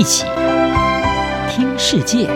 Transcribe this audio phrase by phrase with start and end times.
[0.00, 0.24] 一起
[1.50, 2.26] 听世界，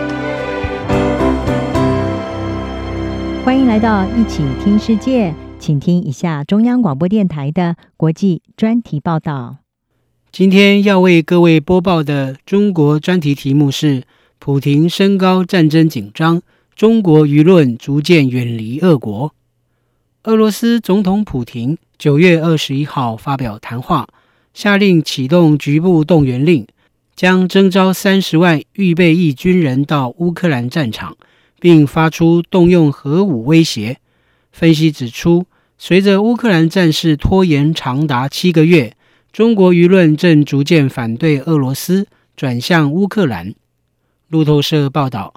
[3.43, 9.57] 欢迎来到一起听世界，请听一下中央广播电台的国际专题报道。
[10.31, 14.03] 今天要为各位播报的中国专题题目是：
[14.37, 16.43] 普廷升高战争紧张，
[16.75, 19.33] 中国舆论逐渐远离俄国。
[20.25, 24.07] 俄罗斯总统普廷九月二十一号发表谈话。
[24.53, 26.65] 下令启动局部动员令，
[27.15, 31.15] 将征召三十万预备役军人到乌克兰战场，
[31.59, 33.97] 并发出动用核武威胁。
[34.51, 35.45] 分析指出，
[35.77, 38.95] 随着乌克兰战事拖延长达七个月，
[39.31, 43.55] 中国舆论正逐渐反对俄罗斯，转向乌克兰。
[44.27, 45.35] 路透社报道，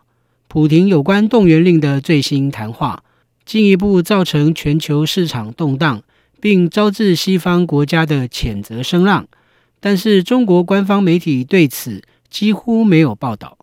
[0.48, 3.04] 普廷有关动员令的最新谈话，
[3.44, 6.02] 进一步造成全球市场动荡。
[6.40, 9.26] 并招致西方国家的谴责声浪，
[9.80, 13.56] 但是中国官方媒体对此几乎没有报道。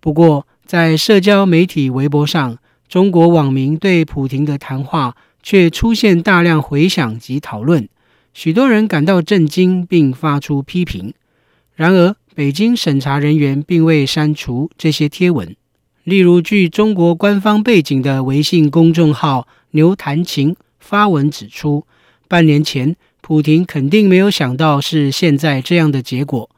[0.00, 7.88] 不过，在社交媒体微博上，中国网民对普亭的谈话却出现大量回响及讨论，
[8.32, 11.12] 许多人感到震惊并发出批评。
[11.74, 15.54] 然而，北京审查人员并未删除这些贴文。
[16.04, 21.84] 例如，据中国官方背景的微信公众号“牛弹琴”发文指出。
[22.30, 26.48] 半年前，普廷肯定没有想到是现在这样的结果，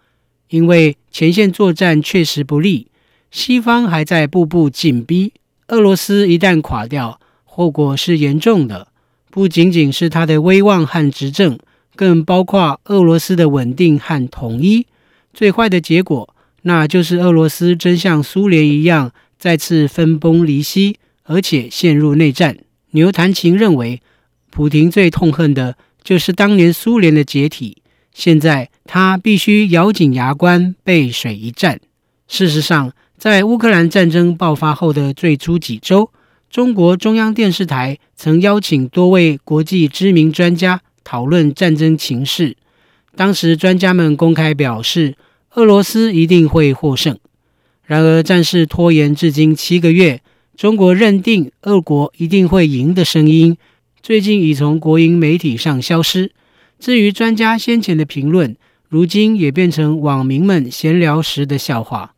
[0.50, 2.86] 因为前线作战确实不利，
[3.30, 5.32] 西方还在步步紧逼。
[5.68, 8.88] 俄罗斯一旦垮掉，后果是严重的，
[9.30, 11.58] 不仅仅是他的威望和执政，
[11.96, 14.86] 更包括俄罗斯的稳定和统一。
[15.32, 22.58] 最坏的结果，那就是俄罗斯真像苏联一样，再次分崩离析，而且陷入内战。
[22.90, 24.00] 牛弹琴认为。
[24.52, 31.80] 普廷最痛恨的就是当年苏联的解体，现在他必须咬紧牙关背水一战。
[32.26, 36.10] 事实上，在乌克兰战争爆发后的最初几周，
[36.48, 42.56] 中国中央电视台曾邀请多位国际知名专家讨论战争情势。
[43.14, 45.16] 当时，专家们公开表示，
[45.54, 47.18] 俄罗斯一定会获胜。
[47.84, 50.22] 然而，战事拖延至今七个月，
[50.56, 53.56] 中国认定俄国一定会赢的声音。
[54.02, 56.32] 最近已从国营媒体上消失。
[56.78, 58.56] 至于专家先前的评论，
[58.88, 62.14] 如今也变成网民们闲聊时的笑话。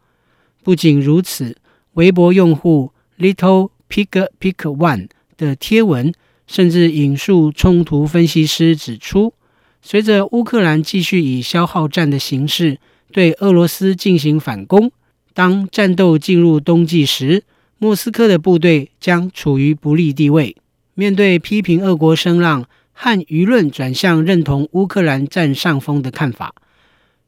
[0.62, 1.56] 不仅如此，
[1.94, 6.12] 微博用户 Little Pig Pig One 的贴文，
[6.46, 9.34] 甚至引述冲突分析师指出，
[9.82, 12.78] 随着乌克兰继续以消耗战的形式
[13.10, 14.92] 对俄罗斯进行反攻，
[15.34, 17.42] 当战斗进入冬季时，
[17.78, 20.56] 莫斯科的部队将处于不利地位。
[20.94, 26.54] 面对批评俄国声浪和舆论转向认同乌克兰占上风的看法，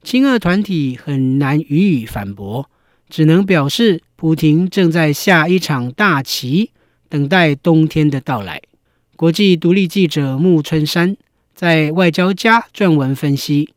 [0.03, 2.71] 亲俄团体很难予以反驳，
[3.09, 6.71] 只能表示普京正在下一场大棋，
[7.09, 8.61] 等待冬天的到来。
[9.17, 11.17] 国际独立记者木村山
[11.55, 13.71] 在《外交家》撰文分析，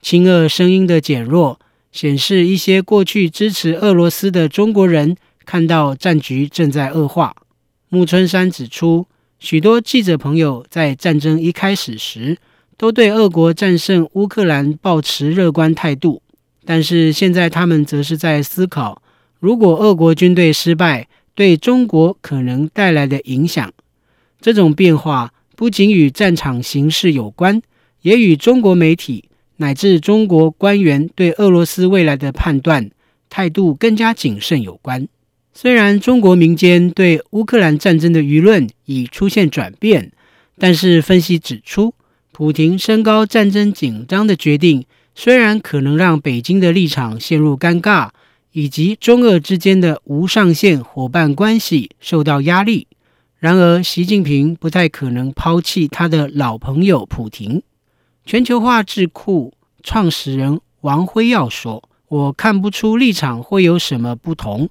[0.00, 1.58] 亲俄声音的减弱，
[1.90, 7.34] 显示一些过去支持俄罗斯的中国人看到战局正在恶化。
[7.88, 9.06] 木村山指出，
[9.42, 12.38] 许多记者朋友在战争一开始时
[12.76, 16.22] 都对俄国战胜乌克兰抱持乐观态度，
[16.64, 19.02] 但是现在他们则是在思考，
[19.40, 23.68] 如果俄国军队失败，对中国可能带来的影响。
[24.40, 27.60] 这种变化不仅与战场形势有关，
[28.02, 29.24] 也与中国媒体
[29.56, 32.88] 乃至中国官员对俄罗斯未来的判断
[33.28, 35.08] 态度更加谨慎有关。
[35.54, 40.10] 虽然中国民间对乌克兰战争的舆论已出现转变，
[40.58, 41.94] 但是分析指出，
[42.32, 48.08] 普京升高战争紧张的决定，虽然可能让北京的立场陷入尴尬，
[48.52, 52.86] 以及中俄之间的无上限伙伴关系受到压力，
[53.38, 57.62] 然而习近平不太可能抛弃他的老朋友普京。
[58.24, 59.52] 全球化智库
[59.82, 64.70] 创始人王辉耀说：“我看不出立场会有什么不同。”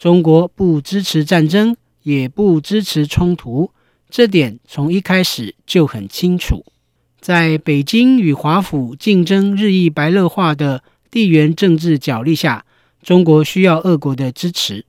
[0.00, 3.70] 中国不支持战争，也不支持冲突，
[4.08, 6.64] 这点从一开始就很清楚。
[7.20, 12.64] 在北京与华府竞争日益白热化的地缘政治角力下，
[13.02, 14.84] 中国需要俄国的支持；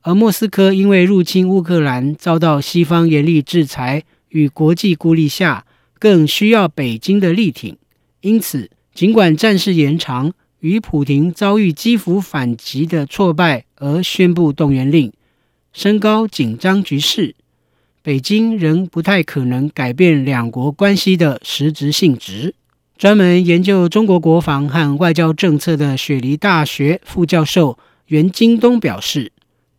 [0.00, 5.66] 而莫斯科因为入侵乌克兰遭到西方严厉制裁与国际孤立下，
[5.98, 7.76] 更需要北京的力挺。
[8.22, 15.12] 因此，尽管战事延长，与普廷遭遇基辅反击的挫败而宣布动员令，
[15.72, 17.34] 升高紧张局势，
[18.02, 22.54] 北京仍不太可能改变两国关系的实质性质。
[22.96, 29.32] 专门研究中国国防和外交政策的雪梨大学副教授袁金东表示，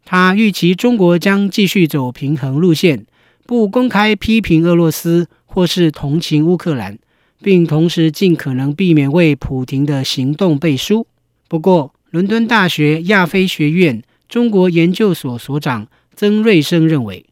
[0.06, 3.08] 他预期中国将继续走平衡路线，
[3.48, 7.00] 不公开批评俄罗斯或是同情乌克兰，
[7.42, 11.08] 并同时尽可能避免为普亭的行动背书。
[11.48, 17.26] 不过，伦敦大学亚非学院中国研究所所长曾瑞生认为，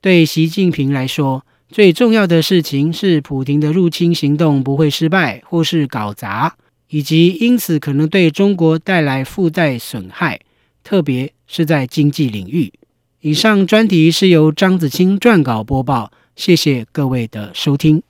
[0.00, 6.56] 对习近平来说，最重要的事情是普亭的入侵行动不会失败或是搞砸，
[6.90, 10.40] 以及因此可能对中国带来附带损害，
[10.84, 12.72] 特别是在经济领域。
[13.20, 18.02] 以上专题是由张子清撰稿播报，谢谢各位的收听。